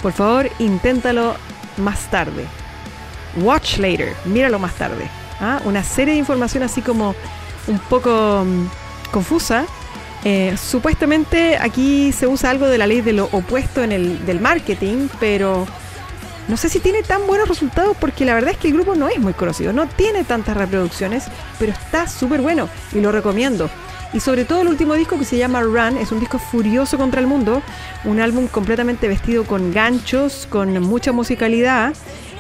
Por 0.03 0.13
favor, 0.13 0.51
inténtalo 0.59 1.37
más 1.77 2.11
tarde. 2.11 2.47
Watch 3.37 3.79
later, 3.79 4.13
míralo 4.25 4.59
más 4.59 4.75
tarde. 4.75 5.09
¿ah? 5.39 5.61
Una 5.65 5.85
serie 5.85 6.15
de 6.15 6.19
información 6.19 6.65
así 6.65 6.83
como 6.83 7.15
un 7.69 7.79
poco 7.79 8.45
mm, 8.45 9.13
confusa. 9.13 9.67
Eh, 10.25 10.57
supuestamente 10.61 11.57
aquí 11.59 12.11
se 12.11 12.27
usa 12.27 12.51
algo 12.51 12.67
de 12.67 12.77
la 12.77 12.89
ley 12.89 13.03
de 13.03 13.13
lo 13.13 13.27
opuesto 13.27 13.85
en 13.85 13.93
el 13.93 14.27
del 14.27 14.41
marketing, 14.41 15.07
pero 15.21 15.65
no 16.51 16.57
sé 16.57 16.69
si 16.69 16.81
tiene 16.81 17.03
tan 17.03 17.27
buenos 17.27 17.49
resultados 17.49 17.97
porque 17.99 18.25
la 18.25 18.35
verdad 18.35 18.51
es 18.51 18.59
que 18.59 18.69
el 18.69 18.75
grupo 18.75 18.97
no 18.97 19.09
es 19.09 19.19
muy 19.21 19.33
conocido, 19.33 19.73
no 19.73 19.87
tiene 19.87 20.25
tantas 20.25 20.57
reproducciones, 20.57 21.25
pero 21.59 21.73
está 21.73 22.09
súper 22.09 22.41
bueno 22.41 22.69
y 22.93 23.01
lo 23.01 23.13
recomiendo. 23.13 23.71
Y 24.13 24.19
sobre 24.19 24.45
todo 24.45 24.63
el 24.63 24.69
último 24.69 24.95
disco 24.95 25.17
que 25.17 25.25
se 25.25 25.39
llama 25.39 25.63
Run 25.63 25.97
es 25.97 26.11
un 26.11 26.19
disco 26.19 26.41
furioso 26.41 26.99
contra 26.99 27.21
el 27.21 27.29
mundo, 27.29 27.63
un 28.05 28.21
álbum 28.21 28.49
completamente 28.49 29.07
vestido 29.07 29.45
con 29.45 29.73
ganchos, 29.73 30.49
con 30.51 30.81
mucha 30.83 31.13
musicalidad 31.13 31.95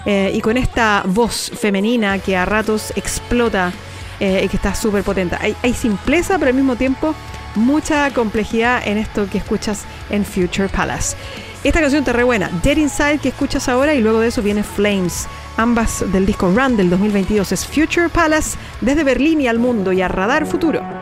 eh, 0.05 0.33
y 0.35 0.41
con 0.41 0.57
esta 0.57 1.05
voz 1.07 1.53
femenina 1.55 2.19
que 2.19 2.37
a 2.37 2.45
ratos 2.45 2.93
explota 2.97 3.73
eh, 4.19 4.43
y 4.45 4.49
que 4.49 4.57
está 4.57 4.75
súper 4.75 5.05
potente. 5.05 5.37
Hay, 5.39 5.55
hay 5.63 5.73
simpleza, 5.73 6.37
pero 6.39 6.49
al 6.49 6.57
mismo 6.57 6.75
tiempo 6.75 7.15
mucha 7.55 8.13
complejidad 8.13 8.83
en 8.85 8.99
esto 8.99 9.29
que 9.31 9.39
escuchas 9.39 9.85
en 10.11 10.25
Future 10.25 10.69
Palace. 10.69 11.17
Esta 11.63 11.81
canción 11.83 12.01
está 12.01 12.15
re 12.15 12.25
buena, 12.25 12.49
Dead 12.63 12.79
Inside 12.79 13.19
que 13.19 13.29
escuchas 13.29 13.69
ahora 13.69 13.95
y 13.95 14.01
luego 14.01 14.21
de 14.21 14.29
eso 14.29 14.41
viene 14.41 14.63
Flames, 14.63 15.29
ambas 15.59 16.03
del 16.11 16.25
disco 16.25 16.51
Run 16.51 16.79
del 16.79 16.89
2022. 16.89 17.53
Es 17.53 17.67
Future 17.67 18.09
Palace 18.09 18.57
desde 18.81 19.05
Berlín 19.05 19.43
y 19.43 19.47
al 19.47 19.59
mundo 19.59 19.93
y 19.93 20.01
a 20.01 20.09
Radar 20.09 20.47
Futuro. 20.47 21.00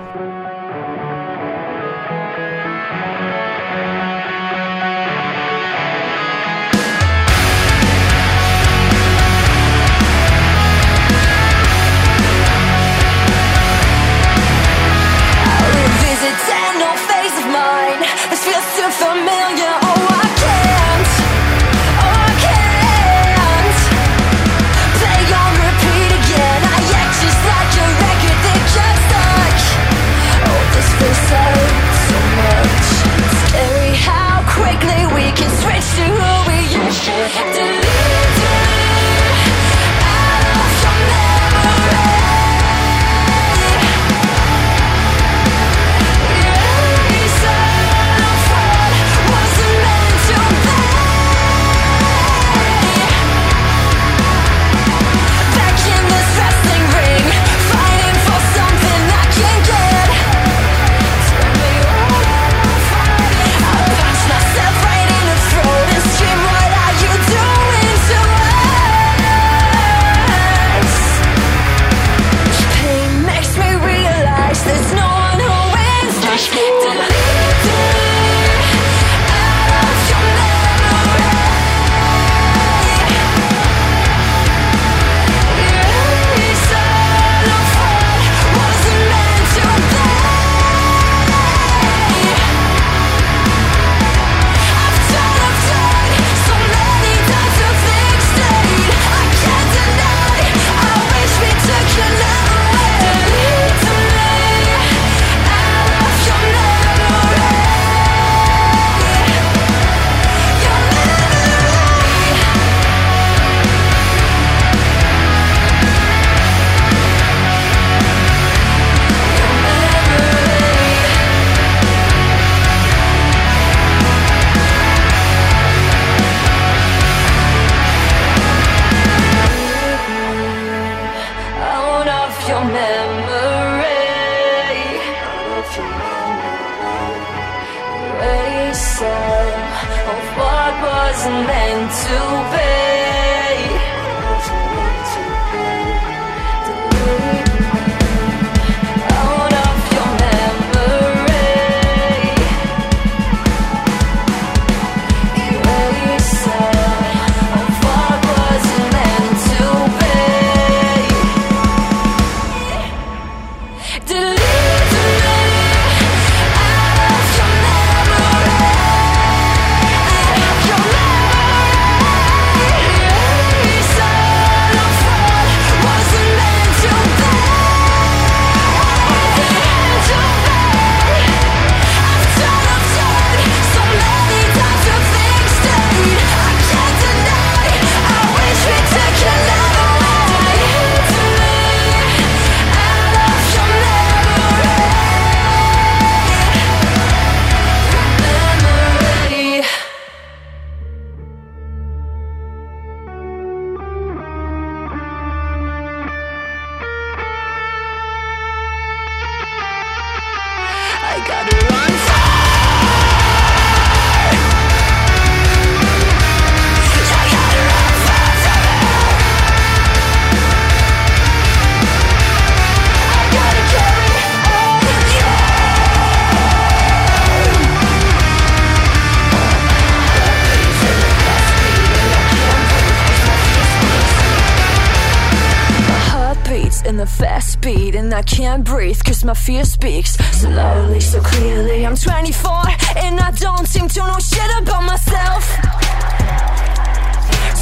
my 239.28 239.34
fear 239.34 239.62
speaks 239.62 240.14
slowly, 240.40 241.00
so 241.00 241.20
clearly. 241.20 241.84
I'm 241.84 241.94
24 241.94 242.50
and 242.96 243.20
I 243.20 243.30
don't 243.32 243.68
seem 243.68 243.86
to 243.86 244.00
know 244.00 244.18
shit 244.18 244.50
about 244.56 244.84
myself. 244.84 245.44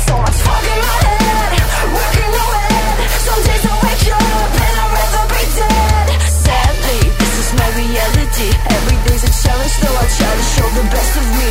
So 0.07 0.15
I'm 0.15 0.37
fucking 0.47 0.81
my 0.87 0.99
head, 1.11 1.53
working 1.91 2.33
away. 2.39 2.71
Some 3.19 3.43
days 3.43 3.67
I 3.67 3.75
wake 3.83 4.07
up 4.15 4.51
and 4.63 4.77
I'd 4.79 4.95
rather 4.95 5.27
be 5.35 5.43
dead. 5.59 6.07
Sadly, 6.47 7.03
this 7.19 7.35
is 7.43 7.51
my 7.59 7.69
reality. 7.83 8.49
Every 8.71 8.99
day's 9.03 9.25
a 9.27 9.33
challenge, 9.43 9.75
though 9.83 9.99
I 9.99 10.07
try 10.07 10.33
to 10.39 10.47
show 10.55 10.69
the 10.71 10.87
best 10.95 11.13
of 11.19 11.27
me. 11.35 11.51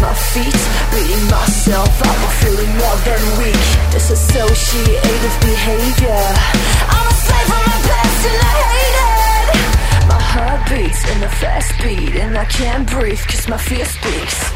my 0.00 0.14
feet 0.14 0.60
Beating 0.92 1.24
myself 1.30 2.02
up, 2.02 2.16
I'm 2.16 2.34
feeling 2.42 2.72
more 2.76 2.98
than 3.06 3.22
weak. 3.38 3.66
Disassociative 3.94 5.36
behavior. 5.40 6.22
I'm 6.88 7.06
a 7.06 7.14
slave 7.24 7.46
for 7.46 7.62
my 7.68 7.78
past 7.88 8.20
and 8.30 8.40
I 8.40 8.54
hate 8.74 8.98
it. 9.04 10.08
My 10.08 10.20
heart 10.32 10.60
beats 10.70 11.02
in 11.12 11.22
a 11.22 11.28
fast 11.28 11.72
beat 11.82 12.16
And 12.16 12.36
I 12.36 12.44
can't 12.46 12.88
breathe 12.88 13.20
cause 13.20 13.48
my 13.48 13.58
fear 13.58 13.84
speaks. 13.84 14.49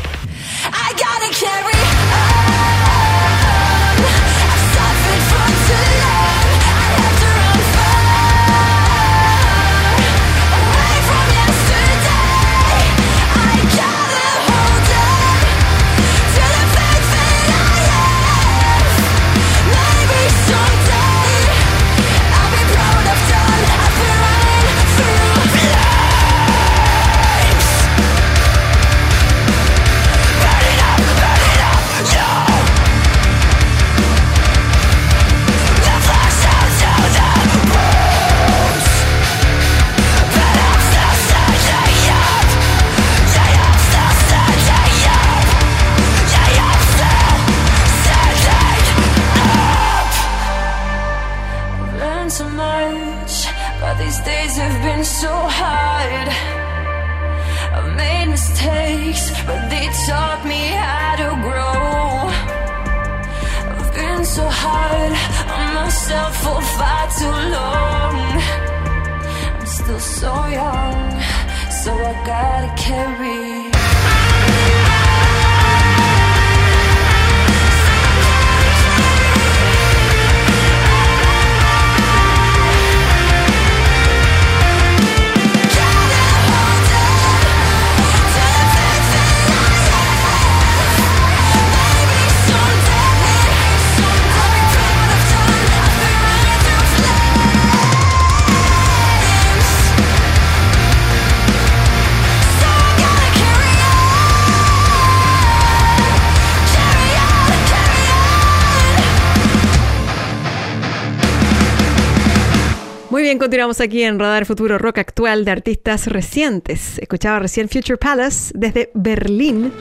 Bien, 113.22 113.38
continuamos 113.38 113.80
aquí 113.80 114.02
en 114.02 114.18
Radar 114.18 114.44
Futuro 114.44 114.76
Rock 114.76 114.98
Actual 114.98 115.44
de 115.44 115.50
artistas 115.52 116.06
recientes. 116.08 116.98
Escuchaba 116.98 117.38
recién 117.38 117.68
Future 117.68 117.96
Palace 117.96 118.50
desde 118.56 118.90
Berlín. 118.94 119.72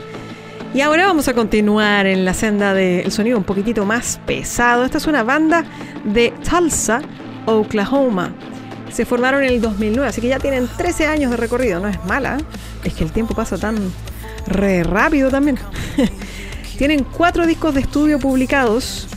Y 0.74 0.82
ahora 0.82 1.06
vamos 1.06 1.26
a 1.26 1.34
continuar 1.34 2.06
en 2.06 2.24
la 2.24 2.32
senda 2.34 2.74
del 2.74 3.10
sonido 3.10 3.36
un 3.36 3.44
poquitito 3.44 3.84
más 3.84 4.20
pesado. 4.26 4.84
Esta 4.84 4.98
es 4.98 5.06
una 5.06 5.24
banda 5.24 5.64
de 6.04 6.32
Tulsa, 6.48 7.02
Oklahoma. 7.46 8.34
Se 8.92 9.04
formaron 9.04 9.42
en 9.42 9.48
el 9.48 9.60
2009, 9.60 10.06
así 10.06 10.20
que 10.20 10.28
ya 10.28 10.38
tienen 10.38 10.68
13 10.68 11.06
años 11.06 11.30
de 11.30 11.36
recorrido. 11.36 11.80
No 11.80 11.88
es 11.88 12.04
mala, 12.04 12.36
¿eh? 12.38 12.44
es 12.84 12.94
que 12.94 13.04
el 13.04 13.10
tiempo 13.10 13.34
pasa 13.34 13.58
tan 13.58 13.76
re 14.46 14.84
rápido 14.84 15.30
también. 15.30 15.58
tienen 16.78 17.04
cuatro 17.04 17.46
discos 17.46 17.74
de 17.74 17.80
estudio 17.80 18.18
publicados 18.18 19.08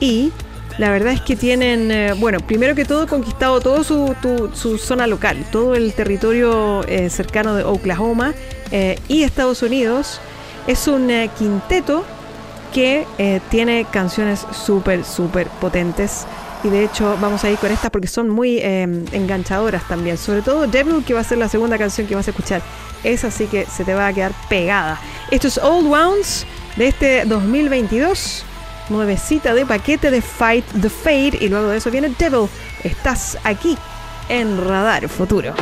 y 0.00 0.32
la 0.78 0.90
verdad 0.90 1.12
es 1.12 1.20
que 1.20 1.36
tienen, 1.36 1.90
eh, 1.90 2.14
bueno, 2.14 2.40
primero 2.40 2.74
que 2.74 2.84
todo 2.84 3.06
conquistado 3.06 3.60
toda 3.60 3.84
su, 3.84 4.14
su 4.54 4.78
zona 4.78 5.06
local, 5.06 5.44
todo 5.52 5.74
el 5.74 5.92
territorio 5.92 6.84
eh, 6.88 7.10
cercano 7.10 7.54
de 7.54 7.62
Oklahoma 7.62 8.34
eh, 8.72 8.98
y 9.06 9.22
Estados 9.22 9.62
Unidos. 9.62 10.20
Es 10.66 10.88
un 10.88 11.10
quinteto 11.38 12.04
que 12.72 13.06
tiene 13.50 13.86
canciones 13.92 14.46
súper, 14.50 15.04
súper 15.04 15.46
potentes. 15.46 16.26
Y 16.64 16.70
de 16.70 16.84
hecho 16.84 17.18
vamos 17.20 17.44
a 17.44 17.50
ir 17.50 17.58
con 17.58 17.70
estas 17.70 17.90
porque 17.90 18.08
son 18.08 18.30
muy 18.30 18.60
enganchadoras 18.60 19.86
también. 19.86 20.16
Sobre 20.16 20.40
todo 20.40 20.66
Devil, 20.66 21.04
que 21.04 21.12
va 21.12 21.20
a 21.20 21.24
ser 21.24 21.36
la 21.36 21.50
segunda 21.50 21.76
canción 21.76 22.06
que 22.06 22.14
vas 22.14 22.26
a 22.26 22.30
escuchar. 22.30 22.62
Esa 23.04 23.30
sí 23.30 23.46
que 23.46 23.66
se 23.66 23.84
te 23.84 23.92
va 23.92 24.06
a 24.06 24.12
quedar 24.14 24.32
pegada. 24.48 24.98
Esto 25.30 25.48
es 25.48 25.58
Old 25.58 25.86
Wounds 25.86 26.46
de 26.76 26.88
este 26.88 27.24
2022. 27.26 28.46
Nuevecita 28.88 29.54
de 29.54 29.66
paquete 29.66 30.10
de 30.10 30.20
Fight 30.20 30.64
the 30.80 30.90
Fate. 30.90 31.38
Y 31.40 31.48
luego 31.48 31.68
de 31.68 31.78
eso 31.78 31.90
viene 31.90 32.10
Devil. 32.18 32.48
Estás 32.82 33.38
aquí 33.44 33.76
en 34.28 34.62
Radar 34.64 35.08
Futuro. 35.08 35.54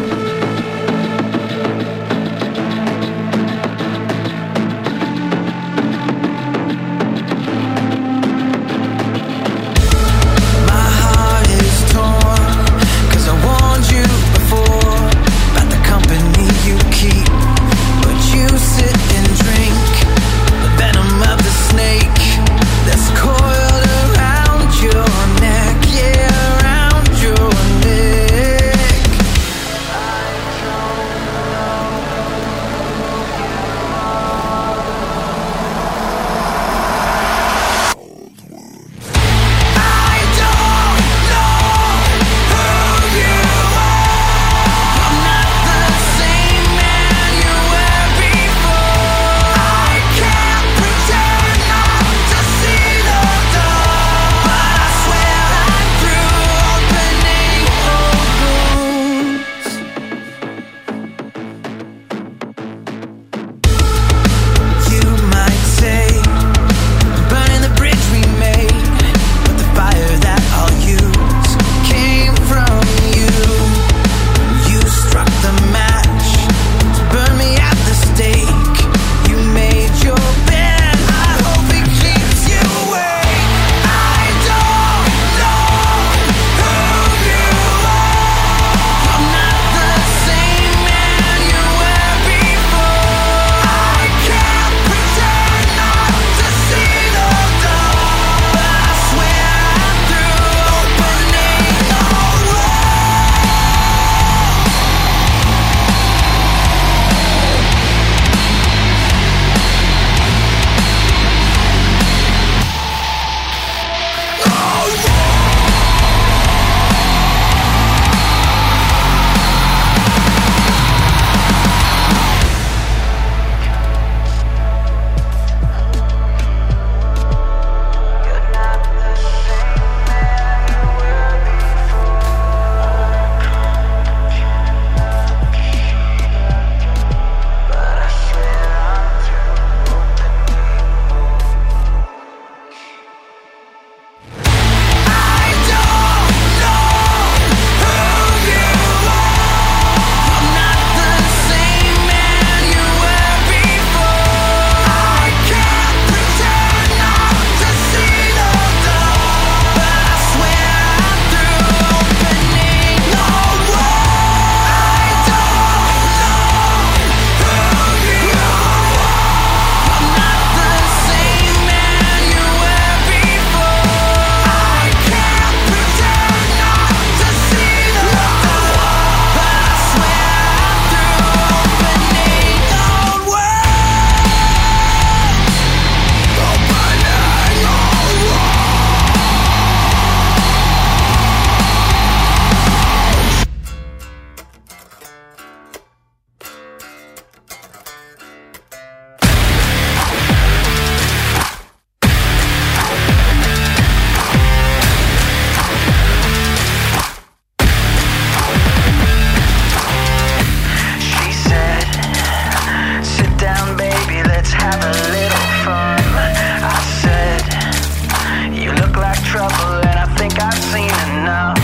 like 219.02 219.22
trouble, 219.24 219.82
and 219.82 219.98
I 219.98 220.06
think 220.14 220.38
I've 220.38 220.62
seen 220.70 220.94
enough. 221.10 221.58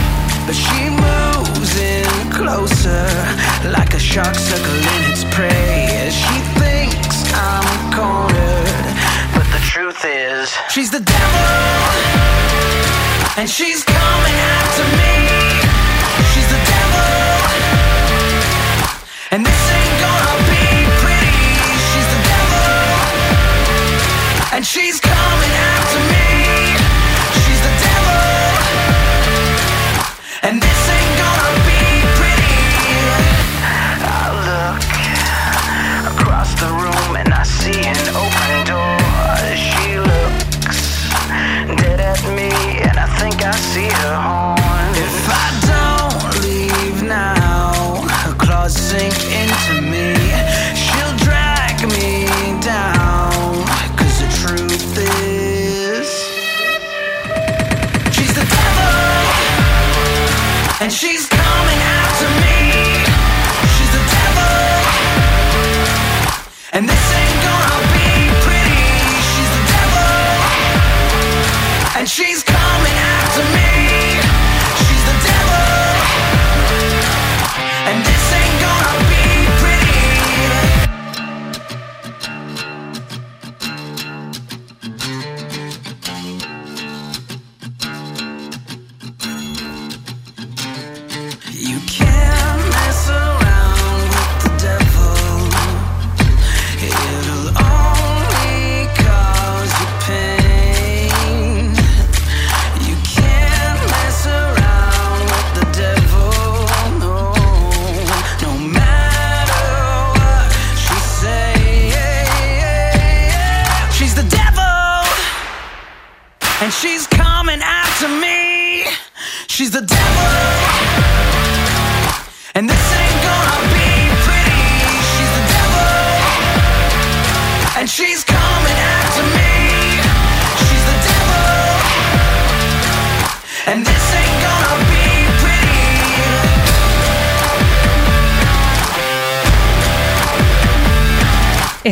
But 0.45 0.57
she 0.59 0.91
moves 0.91 1.79
in 1.79 2.11
closer, 2.35 3.07
like 3.71 3.95
a 3.95 3.99
shark 4.01 4.35
circling 4.35 5.03
its 5.07 5.23
prey. 5.31 6.11
She 6.11 6.37
thinks 6.59 7.31
I'm 7.33 7.95
cornered, 7.95 8.91
but 9.39 9.47
the 9.55 9.63
truth 9.63 10.03
is, 10.05 10.51
she's 10.69 10.91
the 10.91 10.99
devil, 10.99 11.47
and 13.39 13.49
she's 13.49 13.85
coming 13.85 14.39
after 14.59 14.85
me. 14.99 15.15
She's 16.35 16.49
the 16.51 16.63
devil, 16.75 17.15
and 19.31 19.47
this 19.47 19.63
ain't 19.79 19.97
gonna 20.03 20.39
be 20.51 20.67
pretty. 21.03 21.39
She's 21.89 22.09
the 22.15 22.21
devil, 22.35 22.67
and 24.57 24.67
she's. 24.67 25.08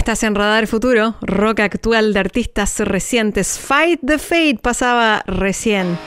Estás 0.06 0.22
en 0.22 0.36
Radar 0.36 0.68
Futuro, 0.68 1.16
rock 1.20 1.58
actual 1.58 2.12
de 2.12 2.20
artistas 2.20 2.78
recientes. 2.78 3.58
Fight 3.58 3.98
the 4.06 4.18
Fate 4.18 4.60
pasaba 4.62 5.24
recién. 5.26 5.98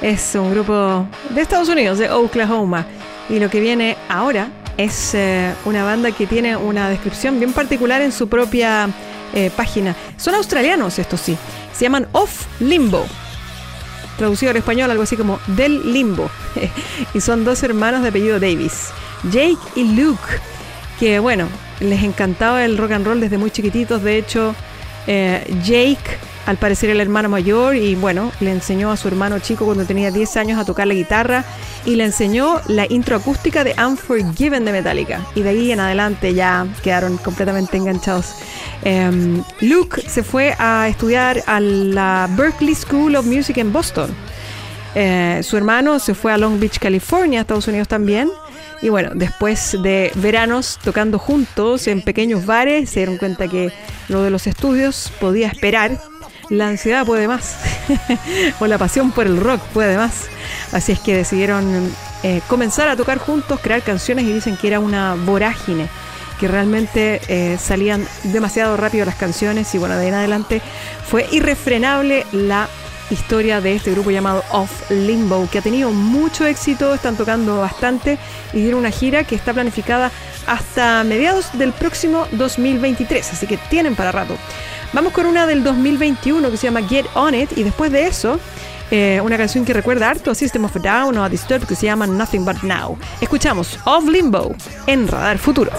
Es 0.00 0.36
un 0.36 0.52
grupo 0.52 1.08
de 1.30 1.40
Estados 1.40 1.68
Unidos, 1.68 1.98
de 1.98 2.12
Oklahoma. 2.12 2.86
Y 3.28 3.40
lo 3.40 3.50
que 3.50 3.58
viene 3.58 3.96
ahora 4.08 4.46
es 4.76 5.16
eh, 5.16 5.52
una 5.64 5.82
banda 5.82 6.12
que 6.12 6.28
tiene 6.28 6.56
una 6.56 6.88
descripción 6.88 7.40
bien 7.40 7.52
particular 7.52 8.00
en 8.02 8.12
su 8.12 8.28
propia 8.28 8.88
eh, 9.34 9.50
página. 9.56 9.96
Son 10.16 10.36
australianos, 10.36 11.00
estos 11.00 11.20
sí. 11.20 11.36
Se 11.72 11.86
llaman 11.86 12.06
Off 12.12 12.46
Limbo. 12.60 13.04
Traducido 14.16 14.50
al 14.50 14.58
español, 14.58 14.92
algo 14.92 15.02
así 15.02 15.16
como 15.16 15.40
Del 15.48 15.92
Limbo. 15.92 16.30
y 17.14 17.20
son 17.20 17.44
dos 17.44 17.64
hermanos 17.64 18.02
de 18.02 18.10
apellido 18.10 18.38
Davis, 18.38 18.90
Jake 19.24 19.58
y 19.74 19.96
Luke 19.96 20.38
que 21.00 21.18
bueno, 21.18 21.48
les 21.80 22.02
encantaba 22.02 22.64
el 22.64 22.78
rock 22.78 22.92
and 22.92 23.06
roll 23.06 23.20
desde 23.20 23.38
muy 23.38 23.50
chiquititos. 23.50 24.02
De 24.02 24.16
hecho, 24.16 24.54
eh, 25.06 25.44
Jake, 25.64 26.18
al 26.46 26.56
parecer 26.56 26.90
el 26.90 27.00
hermano 27.00 27.28
mayor, 27.28 27.74
y 27.74 27.94
bueno, 27.94 28.32
le 28.40 28.52
enseñó 28.52 28.90
a 28.90 28.96
su 28.96 29.08
hermano 29.08 29.38
chico 29.38 29.64
cuando 29.64 29.84
tenía 29.84 30.10
10 30.10 30.36
años 30.36 30.58
a 30.58 30.64
tocar 30.64 30.86
la 30.86 30.94
guitarra 30.94 31.44
y 31.84 31.96
le 31.96 32.04
enseñó 32.04 32.60
la 32.68 32.86
intro 32.90 33.16
acústica 33.16 33.64
de 33.64 33.74
Unforgiven 33.74 34.64
de 34.64 34.72
Metallica. 34.72 35.20
Y 35.34 35.42
de 35.42 35.50
ahí 35.50 35.72
en 35.72 35.80
adelante 35.80 36.34
ya 36.34 36.66
quedaron 36.82 37.16
completamente 37.18 37.76
enganchados. 37.76 38.34
Em, 38.82 39.42
Luke 39.60 40.02
se 40.08 40.22
fue 40.22 40.54
a 40.58 40.88
estudiar 40.88 41.42
a 41.46 41.60
la 41.60 42.28
Berklee 42.36 42.74
School 42.74 43.16
of 43.16 43.26
Music 43.26 43.58
en 43.58 43.72
Boston. 43.72 44.10
Eh, 44.94 45.40
su 45.42 45.56
hermano 45.56 45.98
se 45.98 46.14
fue 46.14 46.32
a 46.32 46.38
Long 46.38 46.58
Beach, 46.58 46.78
California, 46.78 47.42
Estados 47.42 47.68
Unidos 47.68 47.88
también. 47.88 48.30
Y 48.82 48.88
bueno, 48.88 49.10
después 49.14 49.76
de 49.82 50.10
veranos 50.14 50.78
tocando 50.82 51.18
juntos 51.18 51.86
en 51.86 52.02
pequeños 52.02 52.46
bares, 52.46 52.90
se 52.90 53.00
dieron 53.00 53.18
cuenta 53.18 53.46
que 53.48 53.72
lo 54.08 54.22
de 54.22 54.30
los 54.30 54.46
estudios 54.46 55.12
podía 55.20 55.48
esperar. 55.48 55.98
La 56.48 56.68
ansiedad 56.68 57.04
puede 57.04 57.28
más. 57.28 57.58
o 58.60 58.66
la 58.66 58.78
pasión 58.78 59.12
por 59.12 59.26
el 59.26 59.38
rock 59.38 59.60
puede 59.74 59.96
más. 59.96 60.28
Así 60.72 60.92
es 60.92 61.00
que 61.00 61.14
decidieron 61.14 61.92
eh, 62.22 62.40
comenzar 62.48 62.88
a 62.88 62.96
tocar 62.96 63.18
juntos, 63.18 63.60
crear 63.60 63.82
canciones 63.82 64.24
y 64.24 64.32
dicen 64.32 64.56
que 64.56 64.68
era 64.68 64.80
una 64.80 65.14
vorágine 65.14 65.88
que 66.40 66.48
realmente 66.48 67.20
eh, 67.28 67.58
salían 67.58 68.06
demasiado 68.24 68.78
rápido 68.78 69.04
las 69.04 69.14
canciones 69.14 69.74
y 69.74 69.78
bueno, 69.78 69.96
de 69.96 70.02
ahí 70.02 70.08
en 70.08 70.14
adelante 70.14 70.62
fue 71.04 71.26
irrefrenable 71.30 72.24
la 72.32 72.66
historia 73.14 73.60
de 73.60 73.74
este 73.74 73.90
grupo 73.90 74.10
llamado 74.10 74.44
Off 74.50 74.90
Limbo, 74.90 75.48
que 75.50 75.58
ha 75.58 75.62
tenido 75.62 75.90
mucho 75.90 76.46
éxito, 76.46 76.94
están 76.94 77.16
tocando 77.16 77.58
bastante 77.58 78.18
y 78.52 78.60
dieron 78.60 78.80
una 78.80 78.90
gira 78.90 79.24
que 79.24 79.34
está 79.34 79.52
planificada 79.52 80.10
hasta 80.46 81.04
mediados 81.04 81.56
del 81.58 81.72
próximo 81.72 82.26
2023, 82.32 83.32
así 83.32 83.46
que 83.46 83.56
tienen 83.56 83.94
para 83.94 84.12
rato. 84.12 84.36
Vamos 84.92 85.12
con 85.12 85.26
una 85.26 85.46
del 85.46 85.62
2021 85.62 86.50
que 86.50 86.56
se 86.56 86.66
llama 86.66 86.82
Get 86.82 87.06
On 87.14 87.34
It 87.34 87.56
y 87.56 87.62
después 87.62 87.92
de 87.92 88.06
eso 88.06 88.40
eh, 88.90 89.20
una 89.22 89.36
canción 89.36 89.64
que 89.64 89.72
recuerda 89.72 90.10
harto 90.10 90.32
a 90.32 90.34
System 90.34 90.64
of 90.64 90.76
a 90.76 90.80
Down 90.80 91.16
o 91.16 91.24
a 91.24 91.28
Disturbed 91.28 91.66
que 91.66 91.76
se 91.76 91.86
llama 91.86 92.06
Nothing 92.06 92.44
But 92.44 92.62
Now. 92.62 92.98
Escuchamos 93.20 93.78
Off 93.84 94.08
Limbo 94.08 94.54
en 94.86 95.06
Radar 95.06 95.38
Futuro. 95.38 95.70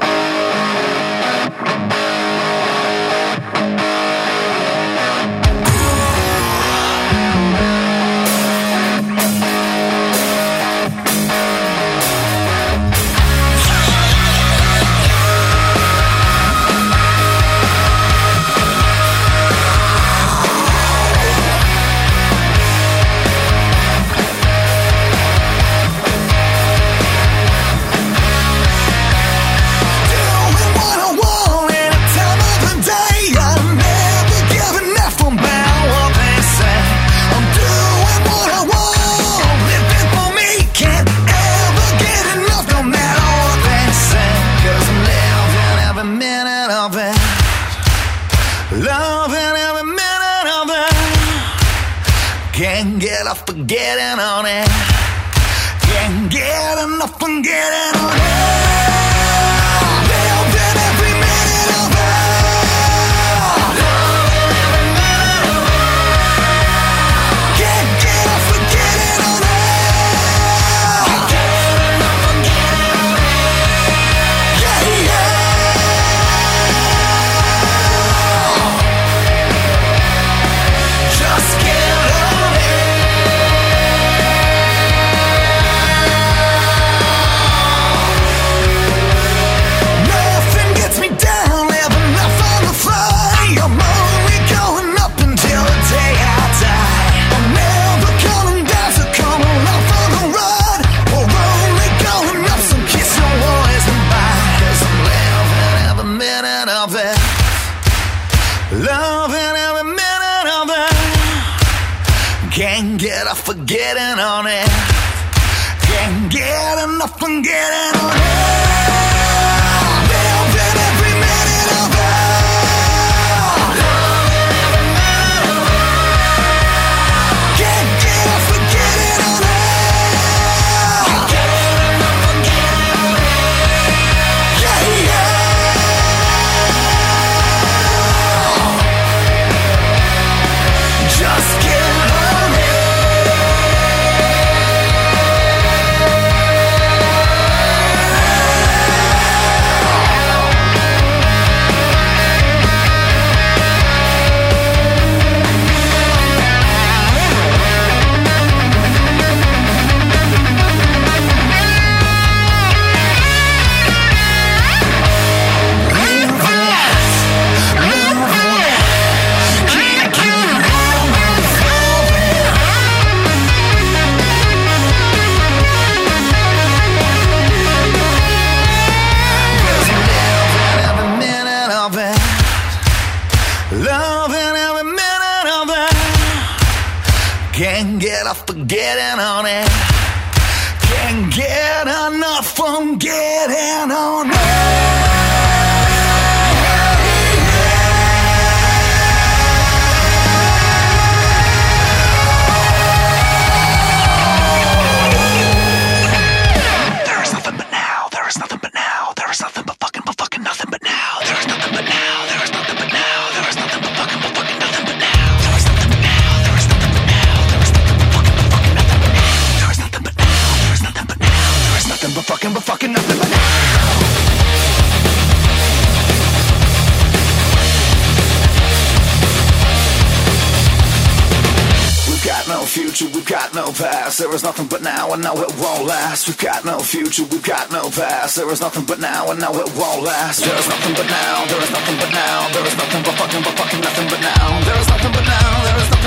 Future, 233.01 233.15
we've 233.15 233.27
got 233.27 233.53
no 233.53 233.71
past. 233.71 234.19
There 234.19 234.33
is 234.33 234.43
nothing 234.43 234.67
but 234.67 234.81
now, 234.81 235.13
and 235.13 235.23
now 235.23 235.33
it 235.33 235.53
won't 235.57 235.85
last. 235.85 236.27
We've 236.27 236.37
got 236.37 236.65
no 236.65 236.79
future, 236.79 237.23
we've 237.23 237.43
got 237.43 237.71
no 237.71 237.89
past. 237.89 238.35
There 238.35 238.49
is 238.51 238.61
nothing 238.61 238.85
but 238.85 238.99
now, 238.99 239.31
and 239.31 239.39
now 239.39 239.53
it 239.53 239.69
won't 239.75 240.03
last. 240.03 240.43
There 240.43 240.57
is 240.57 240.67
nothing 240.67 240.93
but 240.93 241.07
now, 241.07 241.45
there 241.47 241.61
is 241.61 241.71
nothing 241.71 241.97
but 241.97 242.11
now. 242.11 242.49
There 242.53 242.65
is 242.65 242.77
nothing 242.77 243.03
but 243.03 243.15
fucking, 243.15 243.43
but 243.43 243.57
fucking 243.57 243.81
nothing 243.81 244.07
but 244.09 244.21
now. 244.21 244.61
There 244.65 244.79
is 244.79 244.87
nothing 244.87 245.11
but 245.11 245.25
now, 245.25 245.63
there 245.63 245.77
is 245.77 245.89
nothing 245.89 246.00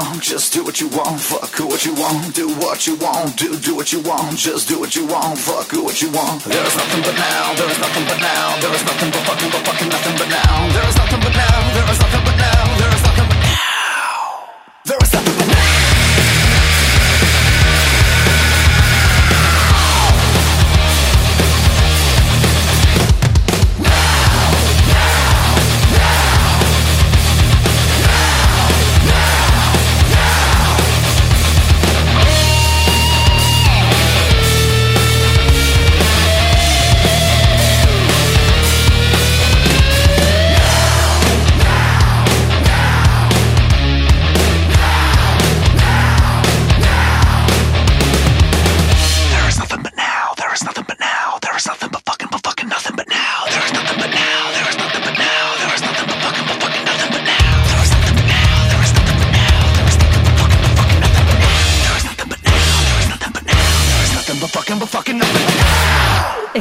want, 0.00 0.22
just 0.22 0.52
do 0.52 0.64
what 0.64 0.80
you 0.80 0.88
want, 0.88 1.20
fuck 1.20 1.52
what 1.60 1.84
you 1.84 1.94
want, 1.94 2.34
do 2.34 2.48
what 2.56 2.86
you 2.86 2.96
want, 2.96 3.36
do 3.36 3.56
do 3.58 3.74
what 3.74 3.92
you 3.92 4.00
want, 4.00 4.36
just 4.36 4.68
do 4.68 4.78
what 4.80 4.96
you 4.96 5.06
want, 5.06 5.38
fuck 5.38 5.72
what 5.72 6.00
you 6.00 6.10
want. 6.10 6.42
There 6.44 6.66
is 6.66 6.76
nothing 6.76 7.02
but 7.02 7.16
now, 7.16 7.54
there 7.54 7.70
is 7.70 7.78
nothing 7.78 8.04
but 8.08 8.20
now, 8.20 8.60
there 8.60 8.74
is 8.74 8.84
nothing 8.84 9.10
but 9.10 9.22
fucking 9.28 9.50
but 9.50 9.62
fucking 9.66 9.88
nothing 9.88 10.16
but 10.16 10.28
now. 10.28 10.54
There 10.72 10.88
is 10.88 10.96
nothing 10.96 11.20
but 11.20 11.34
now, 11.36 11.58
there 11.74 11.90
is 11.92 12.00
nothing 12.00 12.24
but 12.24 12.36
now, 12.36 12.78
there 12.78 12.94
is 12.94 13.09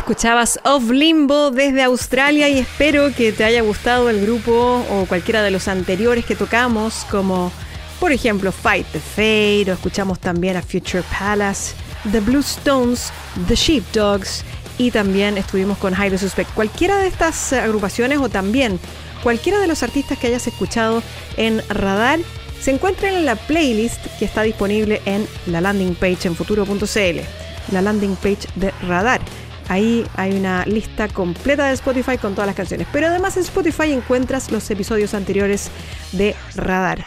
Escuchabas 0.09 0.59
Of 0.63 0.89
Limbo 0.89 1.51
desde 1.51 1.83
Australia 1.83 2.49
y 2.49 2.57
espero 2.57 3.13
que 3.13 3.31
te 3.31 3.43
haya 3.43 3.61
gustado 3.61 4.09
el 4.09 4.19
grupo 4.21 4.83
o 4.89 5.05
cualquiera 5.05 5.43
de 5.43 5.51
los 5.51 5.67
anteriores 5.67 6.25
que 6.25 6.35
tocamos, 6.35 7.05
como 7.11 7.51
por 7.99 8.11
ejemplo 8.11 8.51
Fight 8.51 8.87
the 8.87 8.99
Fate, 8.99 9.69
o 9.69 9.73
escuchamos 9.75 10.19
también 10.19 10.57
a 10.57 10.63
Future 10.63 11.03
Palace, 11.19 11.75
The 12.11 12.21
Blue 12.21 12.39
Stones, 12.39 13.13
The 13.47 13.53
Sheepdogs 13.53 14.43
y 14.79 14.89
también 14.89 15.37
estuvimos 15.37 15.77
con 15.77 15.93
Highly 15.93 16.17
Suspect. 16.17 16.55
Cualquiera 16.55 16.97
de 16.97 17.05
estas 17.05 17.53
agrupaciones 17.53 18.17
o 18.17 18.29
también 18.29 18.79
cualquiera 19.21 19.59
de 19.59 19.67
los 19.67 19.83
artistas 19.83 20.17
que 20.17 20.25
hayas 20.25 20.47
escuchado 20.47 21.03
en 21.37 21.61
Radar 21.69 22.19
se 22.59 22.71
encuentran 22.71 23.13
en 23.13 23.27
la 23.27 23.35
playlist 23.35 24.03
que 24.17 24.25
está 24.25 24.41
disponible 24.41 25.03
en 25.05 25.27
la 25.45 25.61
landing 25.61 25.93
page 25.93 26.27
en 26.27 26.35
futuro.cl, 26.35 27.19
la 27.71 27.81
landing 27.83 28.15
page 28.15 28.47
de 28.55 28.71
Radar. 28.87 29.21
Ahí 29.69 30.05
hay 30.17 30.33
una 30.33 30.65
lista 30.65 31.07
completa 31.07 31.67
de 31.67 31.73
Spotify 31.73 32.17
con 32.17 32.33
todas 32.33 32.47
las 32.47 32.55
canciones. 32.55 32.87
Pero 32.91 33.07
además 33.07 33.37
en 33.37 33.43
Spotify 33.43 33.93
encuentras 33.93 34.51
los 34.51 34.69
episodios 34.69 35.13
anteriores 35.13 35.71
de 36.11 36.35
Radar. 36.55 37.05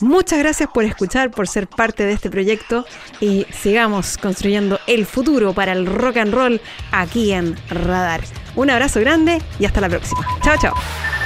Muchas 0.00 0.38
gracias 0.38 0.68
por 0.72 0.84
escuchar, 0.84 1.30
por 1.30 1.48
ser 1.48 1.66
parte 1.66 2.04
de 2.04 2.12
este 2.12 2.30
proyecto 2.30 2.86
y 3.20 3.46
sigamos 3.50 4.16
construyendo 4.16 4.78
el 4.86 5.06
futuro 5.06 5.52
para 5.52 5.72
el 5.72 5.86
rock 5.86 6.18
and 6.18 6.32
roll 6.32 6.60
aquí 6.92 7.32
en 7.32 7.56
Radar. 7.68 8.20
Un 8.54 8.70
abrazo 8.70 9.00
grande 9.00 9.42
y 9.58 9.64
hasta 9.64 9.80
la 9.80 9.88
próxima. 9.88 10.24
Chao, 10.42 10.56
chao. 10.60 10.74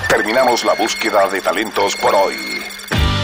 Terminamos 0.09 0.65
la 0.65 0.75
búsqueda 0.75 1.29
de 1.29 1.41
talentos 1.41 1.97
por 1.97 2.15
hoy. 2.15 2.35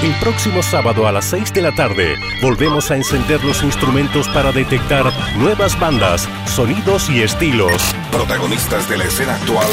El 0.02 0.14
próximo 0.20 0.62
sábado 0.62 1.08
a 1.08 1.12
las 1.12 1.24
6 1.24 1.52
de 1.54 1.60
la 1.60 1.74
tarde 1.74 2.14
volvemos 2.40 2.88
a 2.92 2.96
encender 2.96 3.44
los 3.44 3.64
instrumentos 3.64 4.28
para 4.28 4.52
detectar 4.52 5.12
nuevas 5.36 5.78
bandas, 5.78 6.28
sonidos 6.46 7.10
y 7.10 7.22
estilos. 7.22 7.82
Protagonistas 8.12 8.88
de 8.88 8.96
la 8.96 9.04
escena 9.04 9.34
actual 9.34 9.66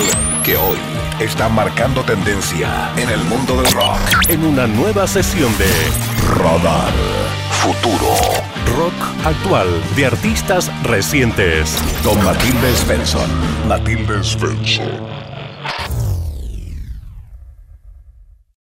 que 0.43 0.57
hoy 0.57 0.79
están 1.19 1.53
marcando 1.53 2.01
tendencia 2.01 2.91
en 2.97 3.09
el 3.09 3.23
mundo 3.25 3.61
del 3.61 3.71
rock. 3.71 3.99
En 4.27 4.43
una 4.43 4.65
nueva 4.65 5.05
sesión 5.05 5.55
de 5.59 5.69
Radar 6.39 6.91
Futuro. 7.61 8.15
rock 8.75 9.25
actual 9.25 9.67
de 9.95 10.07
artistas 10.07 10.71
recientes. 10.83 11.77
Con 12.03 12.23
Matilde 12.23 12.75
Svensson. 12.75 13.29
Matilde 13.67 14.23
Svensson. 14.23 15.14